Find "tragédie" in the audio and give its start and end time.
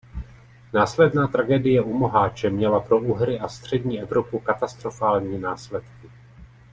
1.27-1.81